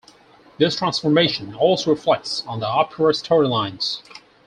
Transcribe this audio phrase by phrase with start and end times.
[0.57, 4.01] This transformation also reflects on the opera storylines.